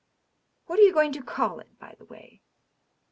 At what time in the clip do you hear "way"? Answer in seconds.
2.05-2.41